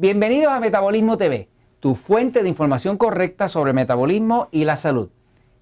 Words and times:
Bienvenidos 0.00 0.50
a 0.50 0.60
Metabolismo 0.60 1.18
TV, 1.18 1.50
tu 1.78 1.94
fuente 1.94 2.42
de 2.42 2.48
información 2.48 2.96
correcta 2.96 3.48
sobre 3.48 3.72
el 3.72 3.74
metabolismo 3.74 4.48
y 4.50 4.64
la 4.64 4.76
salud. 4.76 5.10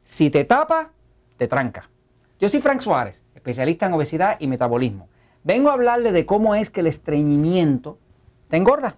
Si 0.04 0.30
te 0.30 0.44
tapa, 0.44 0.92
te 1.36 1.48
tranca. 1.48 1.90
Yo 2.38 2.48
soy 2.48 2.60
Frank 2.60 2.80
Suárez, 2.80 3.24
especialista 3.34 3.86
en 3.86 3.94
obesidad 3.94 4.36
y 4.38 4.46
metabolismo. 4.46 5.08
Vengo 5.42 5.70
a 5.70 5.72
hablarle 5.72 6.12
de 6.12 6.24
cómo 6.24 6.54
es 6.54 6.70
que 6.70 6.82
el 6.82 6.86
estreñimiento 6.86 7.98
te 8.48 8.58
engorda. 8.58 8.94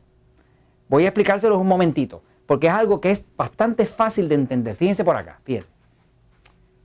Voy 0.91 1.05
a 1.05 1.09
explicárselo 1.09 1.59
un 1.59 1.69
momentito, 1.69 2.23
porque 2.45 2.67
es 2.67 2.75
algo 2.75 3.01
que 3.01 3.11
es 3.11 3.25
bastante 3.35 3.87
fácil 3.87 4.29
de 4.29 4.35
entender. 4.35 4.77
Fíjense 4.77 5.05
por 5.05 5.17
acá, 5.17 5.41
fíjense. 5.45 5.71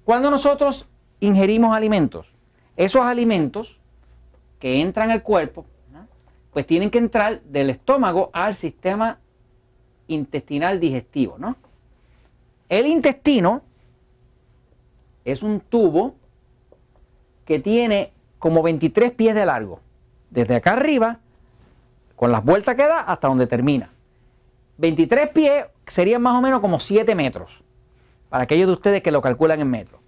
Cuando 0.05 0.31
nosotros 0.31 0.87
ingerimos 1.19 1.75
alimentos, 1.75 2.33
esos 2.77 3.01
alimentos 3.01 3.81
que 4.59 4.79
entran 4.79 5.11
al 5.11 5.23
cuerpo, 5.23 5.65
pues 6.55 6.65
tienen 6.65 6.89
que 6.89 6.99
entrar 6.99 7.41
del 7.41 7.69
estómago 7.69 8.29
al 8.31 8.55
sistema 8.55 9.19
intestinal 10.07 10.79
digestivo, 10.79 11.35
¿no? 11.37 11.57
El 12.69 12.87
intestino 12.87 13.61
es 15.25 15.43
un 15.43 15.59
tubo 15.59 16.15
que 17.43 17.59
tiene 17.59 18.13
como 18.39 18.63
23 18.63 19.11
pies 19.11 19.35
de 19.35 19.45
largo, 19.45 19.81
desde 20.29 20.55
acá 20.55 20.71
arriba, 20.71 21.19
con 22.15 22.31
las 22.31 22.41
vueltas 22.41 22.77
que 22.77 22.83
da 22.83 23.01
hasta 23.01 23.27
donde 23.27 23.47
termina. 23.47 23.91
23 24.77 25.31
pies 25.31 25.65
serían 25.87 26.21
más 26.21 26.35
o 26.35 26.41
menos 26.41 26.61
como 26.61 26.79
7 26.79 27.15
metros, 27.15 27.65
para 28.29 28.45
aquellos 28.45 28.67
de 28.67 28.73
ustedes 28.73 29.03
que 29.03 29.11
lo 29.11 29.21
calculan 29.21 29.59
en 29.59 29.69
metros. 29.69 29.99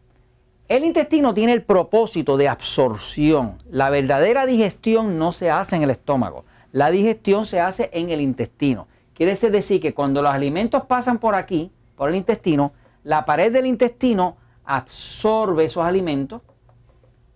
El 0.67 0.83
intestino 0.83 1.33
tiene 1.33 1.53
el 1.53 1.63
propósito 1.63 2.35
de 2.35 2.49
absorción. 2.49 3.63
La 3.71 3.89
verdadera 3.89 4.45
digestión 4.45 5.17
no 5.17 5.31
se 5.31 5.49
hace 5.49 5.77
en 5.77 5.83
el 5.83 5.91
estómago. 5.91 6.43
La 6.73 6.91
digestión 6.91 7.45
se 7.45 7.61
hace 7.61 7.89
en 7.93 8.09
el 8.09 8.19
intestino. 8.19 8.87
Quiere 9.13 9.35
decir 9.35 9.79
que 9.79 9.93
cuando 9.93 10.21
los 10.21 10.33
alimentos 10.33 10.83
pasan 10.83 11.19
por 11.19 11.35
aquí, 11.35 11.71
por 11.95 12.09
el 12.09 12.15
intestino, 12.15 12.73
la 13.03 13.23
pared 13.23 13.51
del 13.51 13.65
intestino 13.65 14.35
absorbe 14.65 15.63
esos 15.63 15.85
alimentos 15.85 16.41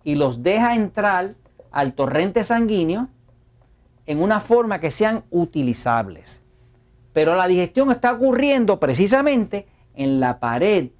y 0.04 0.14
los 0.14 0.42
deja 0.42 0.74
entrar 0.74 1.34
al 1.70 1.94
torrente 1.94 2.44
sanguíneo 2.44 3.08
en 4.04 4.22
una 4.22 4.40
forma 4.40 4.78
que 4.78 4.90
sean 4.90 5.24
utilizables. 5.30 6.42
Pero 7.14 7.34
la 7.34 7.46
digestión 7.46 7.90
está 7.90 8.12
ocurriendo 8.12 8.78
precisamente 8.78 9.66
en 9.94 10.20
la 10.20 10.38
pared 10.38 10.90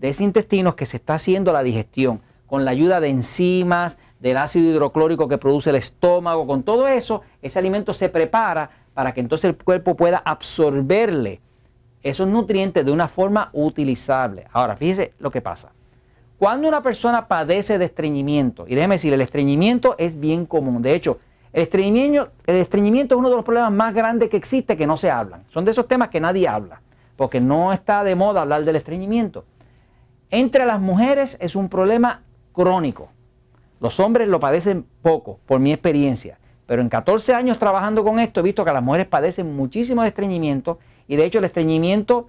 de 0.00 0.08
ese 0.08 0.24
intestino 0.24 0.76
que 0.76 0.86
se 0.86 0.96
está 0.98 1.14
haciendo 1.14 1.52
la 1.52 1.62
digestión, 1.62 2.20
con 2.46 2.64
la 2.64 2.70
ayuda 2.70 3.00
de 3.00 3.08
enzimas, 3.08 3.98
del 4.20 4.36
ácido 4.36 4.70
hidroclórico 4.70 5.28
que 5.28 5.38
produce 5.38 5.70
el 5.70 5.76
estómago, 5.76 6.46
con 6.46 6.62
todo 6.62 6.88
eso, 6.88 7.22
ese 7.42 7.58
alimento 7.58 7.92
se 7.92 8.08
prepara 8.08 8.70
para 8.94 9.12
que 9.12 9.20
entonces 9.20 9.50
el 9.50 9.56
cuerpo 9.56 9.96
pueda 9.96 10.18
absorberle 10.18 11.40
esos 12.02 12.26
nutrientes 12.26 12.84
de 12.84 12.90
una 12.90 13.08
forma 13.08 13.50
utilizable. 13.52 14.46
Ahora, 14.52 14.76
fíjese 14.76 15.12
lo 15.18 15.30
que 15.30 15.40
pasa. 15.40 15.72
Cuando 16.38 16.68
una 16.68 16.82
persona 16.82 17.26
padece 17.26 17.78
de 17.78 17.84
estreñimiento, 17.84 18.64
y 18.68 18.74
déjeme 18.74 18.94
decir, 18.94 19.12
el 19.12 19.20
estreñimiento 19.20 19.96
es 19.98 20.18
bien 20.18 20.46
común. 20.46 20.82
De 20.82 20.94
hecho, 20.94 21.18
el 21.52 21.62
estreñimiento, 21.62 22.30
el 22.46 22.56
estreñimiento 22.56 23.14
es 23.14 23.18
uno 23.18 23.30
de 23.30 23.36
los 23.36 23.44
problemas 23.44 23.72
más 23.72 23.92
grandes 23.94 24.30
que 24.30 24.36
existe 24.36 24.76
que 24.76 24.86
no 24.86 24.96
se 24.96 25.10
hablan. 25.10 25.44
Son 25.48 25.64
de 25.64 25.72
esos 25.72 25.88
temas 25.88 26.08
que 26.08 26.20
nadie 26.20 26.46
habla, 26.46 26.80
porque 27.16 27.40
no 27.40 27.72
está 27.72 28.04
de 28.04 28.14
moda 28.14 28.42
hablar 28.42 28.64
del 28.64 28.76
estreñimiento. 28.76 29.44
Entre 30.30 30.66
las 30.66 30.80
mujeres 30.80 31.38
es 31.40 31.56
un 31.56 31.68
problema 31.68 32.22
crónico. 32.52 33.08
Los 33.80 33.98
hombres 33.98 34.28
lo 34.28 34.40
padecen 34.40 34.84
poco, 35.00 35.40
por 35.46 35.58
mi 35.58 35.72
experiencia. 35.72 36.38
Pero 36.66 36.82
en 36.82 36.90
14 36.90 37.32
años 37.32 37.58
trabajando 37.58 38.04
con 38.04 38.18
esto 38.18 38.40
he 38.40 38.42
visto 38.42 38.64
que 38.64 38.72
las 38.72 38.82
mujeres 38.82 39.06
padecen 39.06 39.56
muchísimo 39.56 40.02
de 40.02 40.08
estreñimiento 40.08 40.78
y 41.06 41.16
de 41.16 41.24
hecho 41.24 41.38
el 41.38 41.46
estreñimiento 41.46 42.28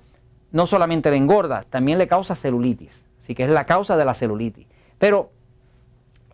no 0.52 0.66
solamente 0.66 1.12
le 1.12 1.18
engorda, 1.18 1.66
también 1.70 1.98
le 1.98 2.08
causa 2.08 2.38
celulitis. 2.38 3.06
Así 3.20 3.36
que 3.36 3.44
es 3.44 3.50
la 3.50 3.66
causa 3.66 3.98
de 3.98 4.06
la 4.06 4.14
celulitis. 4.14 4.66
Pero 4.98 5.32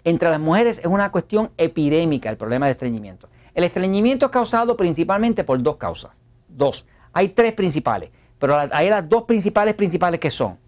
entre 0.04 0.30
las 0.30 0.40
mujeres 0.40 0.78
es 0.78 0.86
una 0.86 1.12
cuestión 1.12 1.50
epidémica 1.58 2.30
el 2.30 2.38
problema 2.38 2.68
de 2.68 2.74
estreñimiento. 2.74 3.28
El 3.56 3.64
estreñimiento 3.64 4.28
es 4.28 4.32
causado 4.32 4.78
principalmente 4.78 5.44
por 5.44 5.62
dos 5.64 5.78
causas. 5.78 6.12
Dos. 6.48 6.86
Hay 7.12 7.30
tres 7.30 7.54
principales, 7.54 8.12
pero 8.38 8.56
hay 8.72 8.90
las 8.90 9.10
dos 9.10 9.24
principales 9.24 9.74
principales 9.74 10.20
que 10.20 10.30
son 10.30 10.60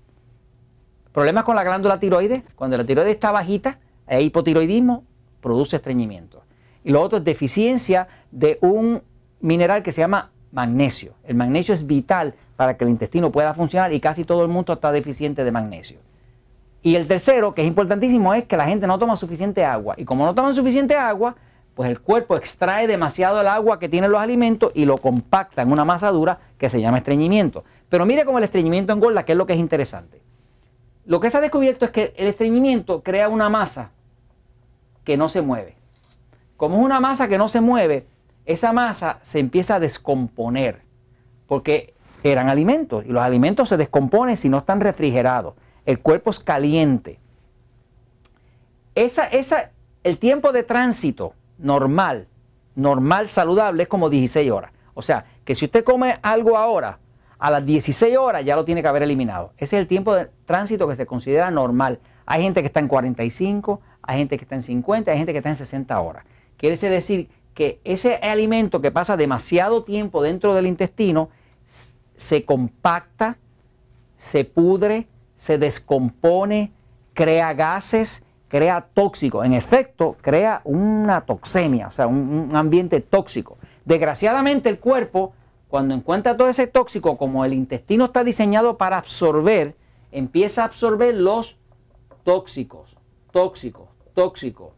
Problemas 1.17 1.45
con 1.45 1.55
la 1.55 1.63
glándula 1.63 1.99
tiroides, 1.99 2.43
cuando 2.53 2.77
la 2.77 2.85
tiroides 2.85 3.15
está 3.15 3.31
bajita, 3.31 3.79
el 4.05 4.25
hipotiroidismo, 4.25 5.03
produce 5.41 5.77
estreñimiento. 5.77 6.43
Y 6.83 6.91
lo 6.91 7.01
otro 7.01 7.17
es 7.17 7.23
deficiencia 7.23 8.07
de 8.29 8.59
un 8.61 9.01
mineral 9.39 9.81
que 9.81 9.91
se 9.91 10.01
llama 10.01 10.29
magnesio. 10.51 11.13
El 11.23 11.33
magnesio 11.33 11.73
es 11.73 11.87
vital 11.87 12.35
para 12.55 12.77
que 12.77 12.83
el 12.83 12.91
intestino 12.91 13.31
pueda 13.31 13.55
funcionar 13.55 13.91
y 13.93 13.99
casi 13.99 14.25
todo 14.25 14.43
el 14.43 14.47
mundo 14.49 14.73
está 14.73 14.91
deficiente 14.91 15.43
de 15.43 15.51
magnesio. 15.51 15.97
Y 16.83 16.93
el 16.93 17.07
tercero, 17.07 17.55
que 17.55 17.63
es 17.63 17.67
importantísimo, 17.67 18.35
es 18.35 18.45
que 18.45 18.55
la 18.55 18.67
gente 18.67 18.85
no 18.85 18.99
toma 18.99 19.15
suficiente 19.15 19.65
agua. 19.65 19.95
Y 19.97 20.05
como 20.05 20.23
no 20.23 20.35
toman 20.35 20.53
suficiente 20.53 20.95
agua, 20.95 21.35
pues 21.73 21.89
el 21.89 21.99
cuerpo 21.99 22.37
extrae 22.37 22.85
demasiado 22.85 23.41
el 23.41 23.47
agua 23.47 23.79
que 23.79 23.89
tienen 23.89 24.11
los 24.11 24.21
alimentos 24.21 24.71
y 24.75 24.85
lo 24.85 24.99
compacta 24.99 25.63
en 25.63 25.71
una 25.71 25.83
masa 25.83 26.11
dura 26.11 26.37
que 26.59 26.69
se 26.69 26.79
llama 26.79 26.99
estreñimiento. 26.99 27.63
Pero 27.89 28.05
mire 28.05 28.23
cómo 28.23 28.37
el 28.37 28.43
estreñimiento 28.43 28.93
engorda, 28.93 29.25
que 29.25 29.31
es 29.31 29.37
lo 29.39 29.47
que 29.47 29.53
es 29.53 29.59
interesante. 29.59 30.26
Lo 31.07 31.21
que 31.21 31.31
se 31.31 31.37
ha 31.37 31.41
descubierto 31.41 31.85
es 31.85 31.91
que 31.91 32.13
el 32.17 32.27
estreñimiento 32.27 33.01
crea 33.01 33.29
una 33.29 33.49
masa 33.49 33.91
que 35.05 35.15
no 35.15 35.29
se 35.29 35.41
mueve. 35.41 35.75
Como 36.57 36.77
es 36.77 36.83
una 36.83 36.99
masa 36.99 37.29
que 37.29 37.37
no 37.37 37.47
se 37.47 37.61
mueve, 37.61 38.05
esa 38.45 38.73
masa 38.73 39.19
se 39.23 39.39
empieza 39.39 39.75
a 39.75 39.79
descomponer 39.79 40.81
porque 41.47 41.93
eran 42.23 42.49
alimentos 42.49 43.05
y 43.05 43.09
los 43.09 43.23
alimentos 43.23 43.69
se 43.69 43.77
descomponen 43.77 44.35
si 44.35 44.49
no 44.49 44.57
están 44.57 44.81
refrigerados. 44.81 45.53
El 45.85 45.99
cuerpo 45.99 46.29
es 46.29 46.39
caliente. 46.39 47.19
Esa, 48.93 49.29
el 50.03 50.17
tiempo 50.17 50.51
de 50.51 50.63
tránsito 50.63 51.35
normal, 51.57 52.27
normal, 52.75 53.29
saludable, 53.29 53.83
es 53.83 53.89
como 53.89 54.09
16 54.09 54.51
horas. 54.51 54.71
O 54.93 55.01
sea, 55.01 55.23
que 55.45 55.55
si 55.55 55.65
usted 55.65 55.85
come 55.85 56.19
algo 56.21 56.57
ahora, 56.57 56.99
a 57.39 57.51
las 57.51 57.65
16 57.65 58.17
horas 58.17 58.43
ya 58.43 58.55
lo 58.55 58.65
tiene 58.65 58.81
que 58.81 58.87
haber 58.87 59.03
eliminado. 59.03 59.53
Ese 59.57 59.77
es 59.77 59.81
el 59.81 59.87
tiempo 59.87 60.15
de 60.15 60.27
tránsito 60.45 60.87
que 60.87 60.95
se 60.95 61.05
considera 61.05 61.51
normal. 61.51 61.99
Hay 62.25 62.43
gente 62.43 62.61
que 62.61 62.67
está 62.67 62.79
en 62.79 62.87
45, 62.87 63.81
hay 64.01 64.19
gente 64.19 64.37
que 64.37 64.43
está 64.43 64.55
en 64.55 64.63
50, 64.63 65.11
hay 65.11 65.17
gente 65.17 65.31
que 65.31 65.37
está 65.39 65.49
en 65.49 65.55
60 65.55 65.99
horas. 65.99 66.25
Quiere 66.57 66.75
decir 66.75 67.29
que 67.53 67.79
ese 67.83 68.15
alimento 68.15 68.81
que 68.81 68.91
pasa 68.91 69.17
demasiado 69.17 69.83
tiempo 69.83 70.21
dentro 70.21 70.53
del 70.53 70.67
intestino 70.67 71.29
se 72.15 72.43
compacta, 72.45 73.37
se 74.17 74.43
pudre, 74.43 75.07
se 75.37 75.57
descompone, 75.57 76.71
crea 77.13 77.53
gases, 77.53 78.23
crea 78.47 78.87
tóxicos. 78.93 79.45
En 79.45 79.53
efecto, 79.53 80.17
crea 80.21 80.61
una 80.63 81.21
toxemia, 81.21 81.87
o 81.87 81.91
sea, 81.91 82.07
un, 82.07 82.47
un 82.49 82.55
ambiente 82.55 83.01
tóxico. 83.01 83.57
Desgraciadamente 83.85 84.69
el 84.69 84.79
cuerpo 84.79 85.33
cuando 85.67 85.93
encuentra 85.93 86.37
todo 86.37 86.47
ese 86.47 86.67
tóxico, 86.67 87.17
como 87.17 87.43
el 87.43 87.53
intestino 87.53 88.05
está 88.05 88.23
diseñado 88.23 88.77
para 88.77 88.97
absorber, 88.97 89.75
empieza 90.11 90.61
a 90.61 90.65
absorber 90.65 91.13
los 91.13 91.57
tóxicos, 92.23 92.95
tóxicos, 93.31 93.89
tóxicos, 94.13 94.69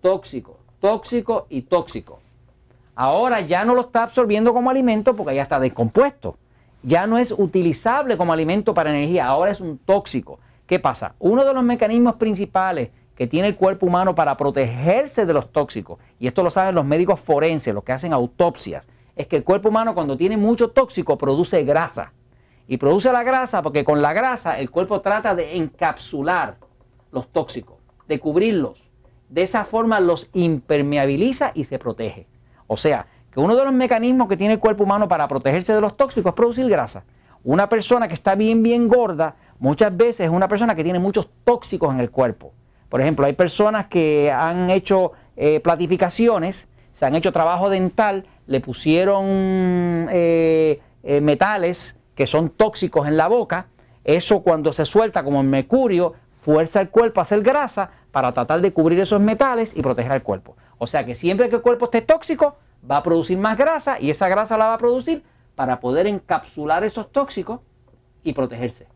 tóxicos, 0.00 0.56
tóxicos 0.80 1.44
y 1.48 1.62
tóxicos. 1.62 2.18
Ahora 2.94 3.40
ya 3.40 3.64
no 3.64 3.74
lo 3.74 3.82
está 3.82 4.04
absorbiendo 4.04 4.54
como 4.54 4.70
alimento 4.70 5.14
porque 5.16 5.34
ya 5.34 5.42
está 5.42 5.58
descompuesto. 5.58 6.36
Ya 6.82 7.06
no 7.06 7.18
es 7.18 7.32
utilizable 7.32 8.16
como 8.16 8.32
alimento 8.32 8.72
para 8.72 8.90
energía, 8.90 9.26
ahora 9.26 9.50
es 9.50 9.60
un 9.60 9.78
tóxico. 9.78 10.38
¿Qué 10.66 10.78
pasa? 10.78 11.14
Uno 11.18 11.44
de 11.44 11.52
los 11.52 11.64
mecanismos 11.64 12.14
principales 12.14 12.90
que 13.16 13.26
tiene 13.26 13.48
el 13.48 13.56
cuerpo 13.56 13.86
humano 13.86 14.14
para 14.14 14.36
protegerse 14.36 15.26
de 15.26 15.32
los 15.32 15.50
tóxicos, 15.50 15.98
y 16.20 16.26
esto 16.26 16.42
lo 16.42 16.50
saben 16.50 16.74
los 16.74 16.84
médicos 16.84 17.18
forenses, 17.18 17.74
los 17.74 17.82
que 17.82 17.92
hacen 17.92 18.12
autopsias, 18.12 18.86
es 19.16 19.26
que 19.26 19.36
el 19.36 19.44
cuerpo 19.44 19.70
humano 19.70 19.94
cuando 19.94 20.16
tiene 20.16 20.36
mucho 20.36 20.68
tóxico 20.68 21.16
produce 21.18 21.64
grasa. 21.64 22.12
Y 22.68 22.76
produce 22.76 23.12
la 23.12 23.22
grasa 23.22 23.62
porque 23.62 23.84
con 23.84 24.02
la 24.02 24.12
grasa 24.12 24.58
el 24.58 24.70
cuerpo 24.70 25.00
trata 25.00 25.34
de 25.34 25.56
encapsular 25.56 26.56
los 27.12 27.28
tóxicos, 27.28 27.76
de 28.06 28.20
cubrirlos. 28.20 28.88
De 29.28 29.42
esa 29.42 29.64
forma 29.64 29.98
los 30.00 30.28
impermeabiliza 30.34 31.52
y 31.54 31.64
se 31.64 31.78
protege. 31.78 32.26
O 32.66 32.76
sea, 32.76 33.06
que 33.30 33.40
uno 33.40 33.56
de 33.56 33.64
los 33.64 33.72
mecanismos 33.72 34.28
que 34.28 34.36
tiene 34.36 34.54
el 34.54 34.60
cuerpo 34.60 34.84
humano 34.84 35.08
para 35.08 35.26
protegerse 35.28 35.72
de 35.72 35.80
los 35.80 35.96
tóxicos 35.96 36.30
es 36.30 36.34
producir 36.34 36.68
grasa. 36.68 37.04
Una 37.42 37.68
persona 37.68 38.08
que 38.08 38.14
está 38.14 38.34
bien, 38.34 38.62
bien 38.62 38.88
gorda, 38.88 39.36
muchas 39.58 39.96
veces 39.96 40.26
es 40.26 40.30
una 40.30 40.48
persona 40.48 40.74
que 40.74 40.84
tiene 40.84 40.98
muchos 40.98 41.28
tóxicos 41.44 41.92
en 41.94 42.00
el 42.00 42.10
cuerpo. 42.10 42.52
Por 42.88 43.00
ejemplo, 43.00 43.26
hay 43.26 43.34
personas 43.34 43.86
que 43.86 44.30
han 44.30 44.70
hecho 44.70 45.12
eh, 45.36 45.60
platificaciones, 45.60 46.68
se 46.96 47.04
han 47.04 47.14
hecho 47.14 47.30
trabajo 47.30 47.68
dental 47.68 48.24
le 48.46 48.60
pusieron 48.60 49.26
eh, 50.10 50.80
eh, 51.02 51.20
metales 51.20 51.94
que 52.14 52.26
son 52.26 52.48
tóxicos 52.48 53.06
en 53.06 53.18
la 53.18 53.28
boca, 53.28 53.66
eso 54.02 54.40
cuando 54.40 54.72
se 54.72 54.86
suelta 54.86 55.22
como 55.22 55.42
el 55.42 55.46
mercurio, 55.46 56.14
fuerza 56.40 56.80
el 56.80 56.88
cuerpo 56.88 57.20
a 57.20 57.24
hacer 57.24 57.42
grasa 57.42 57.90
para 58.10 58.32
tratar 58.32 58.62
de 58.62 58.72
cubrir 58.72 58.98
esos 58.98 59.20
metales 59.20 59.76
y 59.76 59.82
proteger 59.82 60.12
al 60.12 60.22
cuerpo. 60.22 60.56
O 60.78 60.86
sea 60.86 61.04
que 61.04 61.14
siempre 61.14 61.50
que 61.50 61.56
el 61.56 61.62
cuerpo 61.62 61.84
esté 61.84 62.00
tóxico, 62.00 62.56
va 62.90 62.98
a 62.98 63.02
producir 63.02 63.36
más 63.36 63.58
grasa 63.58 64.00
y 64.00 64.08
esa 64.08 64.28
grasa 64.28 64.56
la 64.56 64.68
va 64.68 64.74
a 64.74 64.78
producir 64.78 65.22
para 65.54 65.80
poder 65.80 66.06
encapsular 66.06 66.82
esos 66.82 67.12
tóxicos 67.12 67.60
y 68.24 68.32
protegerse. 68.32 68.86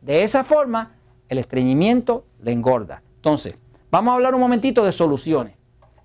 De 0.00 0.22
esa 0.22 0.42
forma, 0.42 0.92
el 1.28 1.36
estreñimiento 1.36 2.24
le 2.42 2.52
engorda. 2.52 3.02
Entonces, 3.16 3.56
vamos 3.90 4.12
a 4.12 4.14
hablar 4.14 4.34
un 4.34 4.40
momentito 4.40 4.84
de 4.84 4.92
soluciones. 4.92 5.59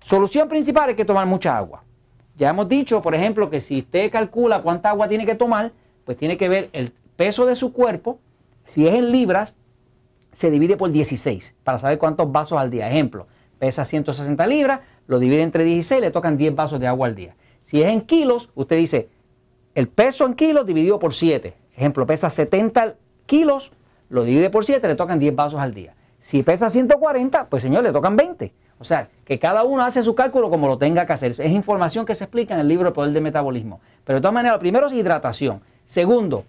Solución 0.06 0.48
principal 0.48 0.88
es 0.90 0.94
que 0.94 1.04
tomar 1.04 1.26
mucha 1.26 1.58
agua. 1.58 1.82
Ya 2.36 2.50
hemos 2.50 2.68
dicho, 2.68 3.02
por 3.02 3.16
ejemplo, 3.16 3.50
que 3.50 3.60
si 3.60 3.80
usted 3.80 4.08
calcula 4.12 4.62
cuánta 4.62 4.90
agua 4.90 5.08
tiene 5.08 5.26
que 5.26 5.34
tomar, 5.34 5.72
pues 6.04 6.16
tiene 6.16 6.36
que 6.36 6.48
ver 6.48 6.70
el 6.74 6.92
peso 7.16 7.44
de 7.44 7.56
su 7.56 7.72
cuerpo. 7.72 8.20
Si 8.66 8.86
es 8.86 8.94
en 8.94 9.10
libras, 9.10 9.56
se 10.30 10.52
divide 10.52 10.76
por 10.76 10.92
16 10.92 11.56
para 11.64 11.80
saber 11.80 11.98
cuántos 11.98 12.30
vasos 12.30 12.56
al 12.56 12.70
día. 12.70 12.88
Ejemplo, 12.88 13.26
pesa 13.58 13.84
160 13.84 14.46
libras, 14.46 14.78
lo 15.08 15.18
divide 15.18 15.42
entre 15.42 15.64
16, 15.64 16.00
le 16.00 16.12
tocan 16.12 16.36
10 16.36 16.54
vasos 16.54 16.78
de 16.78 16.86
agua 16.86 17.08
al 17.08 17.16
día. 17.16 17.34
Si 17.62 17.82
es 17.82 17.88
en 17.88 18.02
kilos, 18.02 18.50
usted 18.54 18.76
dice 18.76 19.08
el 19.74 19.88
peso 19.88 20.24
en 20.24 20.34
kilos 20.34 20.66
dividido 20.66 21.00
por 21.00 21.14
7. 21.14 21.52
Ejemplo, 21.74 22.06
pesa 22.06 22.30
70 22.30 22.94
kilos, 23.26 23.72
lo 24.08 24.22
divide 24.22 24.50
por 24.50 24.64
7, 24.64 24.86
le 24.86 24.94
tocan 24.94 25.18
10 25.18 25.34
vasos 25.34 25.58
al 25.58 25.74
día. 25.74 25.96
Si 26.20 26.44
pesa 26.44 26.70
140, 26.70 27.48
pues 27.48 27.60
señor, 27.60 27.82
le 27.82 27.90
tocan 27.90 28.14
20. 28.14 28.52
O 28.78 28.84
sea, 28.84 29.08
que 29.24 29.38
cada 29.38 29.64
uno 29.64 29.84
hace 29.84 30.02
su 30.02 30.14
cálculo 30.14 30.50
como 30.50 30.68
lo 30.68 30.78
tenga 30.78 31.06
que 31.06 31.12
hacer. 31.12 31.32
Es 31.32 31.52
información 31.52 32.04
que 32.04 32.14
se 32.14 32.24
explica 32.24 32.54
en 32.54 32.60
el 32.60 32.68
libro 32.68 32.88
El 32.88 32.94
Poder 32.94 33.12
del 33.12 33.22
Metabolismo. 33.22 33.80
Pero 34.04 34.18
de 34.18 34.20
todas 34.20 34.34
maneras, 34.34 34.56
lo 34.56 34.60
primero 34.60 34.86
es 34.86 34.92
hidratación. 34.92 35.60
Segundo, 35.84 36.44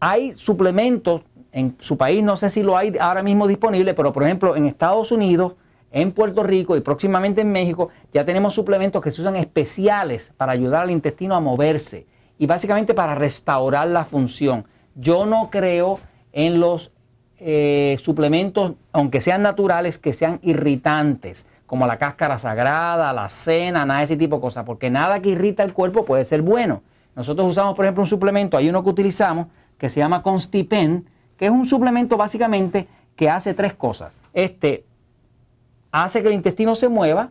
hay 0.00 0.34
suplementos 0.36 1.22
en 1.52 1.76
su 1.78 1.96
país, 1.96 2.24
no 2.24 2.36
sé 2.36 2.50
si 2.50 2.62
lo 2.62 2.76
hay 2.76 2.96
ahora 2.98 3.22
mismo 3.22 3.46
disponible, 3.46 3.94
pero 3.94 4.12
por 4.12 4.24
ejemplo 4.24 4.56
en 4.56 4.66
Estados 4.66 5.12
Unidos, 5.12 5.54
en 5.92 6.12
Puerto 6.12 6.42
Rico 6.42 6.76
y 6.76 6.80
próximamente 6.80 7.42
en 7.42 7.52
México, 7.52 7.90
ya 8.12 8.24
tenemos 8.24 8.54
suplementos 8.54 9.02
que 9.02 9.10
se 9.10 9.20
usan 9.20 9.36
especiales 9.36 10.32
para 10.38 10.52
ayudar 10.52 10.82
al 10.82 10.90
intestino 10.90 11.34
a 11.34 11.40
moverse 11.40 12.06
y 12.38 12.46
básicamente 12.46 12.94
para 12.94 13.14
restaurar 13.14 13.86
la 13.88 14.04
función. 14.04 14.64
Yo 14.94 15.26
no 15.26 15.50
creo 15.50 16.00
en 16.32 16.58
los 16.58 16.90
eh, 17.38 17.96
suplementos, 18.00 18.72
aunque 18.92 19.20
sean 19.20 19.42
naturales, 19.42 19.98
que 19.98 20.14
sean 20.14 20.40
irritantes, 20.42 21.46
como 21.72 21.86
la 21.86 21.96
cáscara 21.96 22.36
sagrada, 22.36 23.14
la 23.14 23.30
cena, 23.30 23.86
nada 23.86 24.00
de 24.00 24.04
ese 24.04 24.18
tipo 24.18 24.36
de 24.36 24.42
cosas, 24.42 24.62
porque 24.66 24.90
nada 24.90 25.22
que 25.22 25.30
irrita 25.30 25.62
el 25.62 25.72
cuerpo 25.72 26.04
puede 26.04 26.22
ser 26.26 26.42
bueno. 26.42 26.82
Nosotros 27.16 27.48
usamos, 27.48 27.74
por 27.74 27.86
ejemplo, 27.86 28.02
un 28.02 28.08
suplemento, 28.10 28.58
hay 28.58 28.68
uno 28.68 28.84
que 28.84 28.90
utilizamos 28.90 29.46
que 29.78 29.88
se 29.88 29.98
llama 29.98 30.22
Constipen, 30.22 31.08
que 31.38 31.46
es 31.46 31.50
un 31.50 31.64
suplemento 31.64 32.18
básicamente 32.18 32.88
que 33.16 33.30
hace 33.30 33.54
tres 33.54 33.72
cosas. 33.72 34.12
Este 34.34 34.84
hace 35.92 36.20
que 36.20 36.28
el 36.28 36.34
intestino 36.34 36.74
se 36.74 36.90
mueva, 36.90 37.30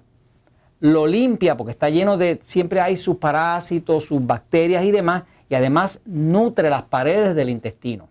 lo 0.79 1.05
limpia 1.05 1.55
porque 1.55 1.73
está 1.73 1.91
lleno 1.91 2.17
de, 2.17 2.39
siempre 2.41 2.81
hay 2.81 2.97
sus 2.97 3.17
parásitos, 3.17 4.05
sus 4.05 4.25
bacterias 4.25 4.83
y 4.85 4.89
demás, 4.89 5.21
y 5.49 5.53
además 5.53 6.01
nutre 6.03 6.71
las 6.71 6.81
paredes 6.81 7.35
del 7.35 7.49
intestino. 7.49 8.09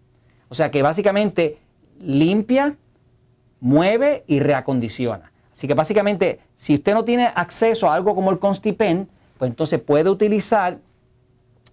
O 0.49 0.55
sea 0.55 0.71
que 0.71 0.81
básicamente 0.81 1.59
limpia, 1.99 2.77
mueve 3.59 4.23
y 4.29 4.39
reacondiciona. 4.39 5.30
Así 5.61 5.69
que 5.69 5.75
básicamente, 5.75 6.41
si 6.57 6.73
usted 6.73 6.95
no 6.95 7.05
tiene 7.05 7.27
acceso 7.35 7.91
a 7.91 7.95
algo 7.95 8.15
como 8.15 8.31
el 8.31 8.39
Constipen, 8.39 9.07
pues 9.37 9.51
entonces 9.51 9.79
puede 9.79 10.09
utilizar 10.09 10.79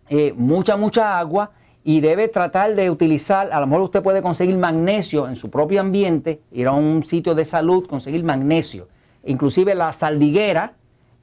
eh, 0.09 0.33
mucha, 0.35 0.75
mucha 0.75 1.17
agua 1.17 1.51
y 1.85 2.01
debe 2.01 2.27
tratar 2.27 2.75
de 2.75 2.89
utilizar, 2.89 3.49
a 3.49 3.61
lo 3.61 3.67
mejor 3.67 3.83
usted 3.83 4.03
puede 4.03 4.21
conseguir 4.21 4.57
magnesio 4.57 5.29
en 5.29 5.37
su 5.37 5.49
propio 5.49 5.79
ambiente, 5.79 6.41
ir 6.51 6.67
a 6.67 6.73
un 6.73 7.01
sitio 7.05 7.33
de 7.33 7.45
salud, 7.45 7.87
conseguir 7.87 8.25
magnesio. 8.25 8.89
Inclusive 9.23 9.73
la 9.73 9.93
saldiguera, 9.93 10.73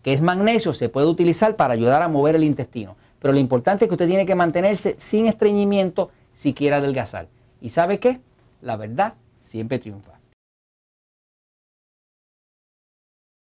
que 0.01 0.15
es 0.15 0.23
magnesio, 0.23 0.73
se 0.73 0.89
puede 0.89 1.07
utilizar 1.07 1.57
para 1.57 1.75
ayudar 1.75 2.01
a 2.01 2.09
mover 2.09 2.35
el 2.35 2.45
intestino. 2.45 2.97
Pero 3.19 3.35
lo 3.35 3.41
importante 3.41 3.85
es 3.85 3.91
que 3.91 3.95
usted 3.95 4.09
tiene 4.09 4.25
que 4.25 4.35
mantenerse 4.35 4.97
sin 4.97 5.27
estreñimiento 5.27 6.13
si 6.33 6.55
quiere 6.55 6.77
adelgazar. 6.77 7.29
¿Y 7.61 7.69
sabe 7.69 7.99
qué? 7.99 8.21
La 8.63 8.79
verdad 8.79 9.13
siempre 9.43 9.79
triunfa. 9.79 10.24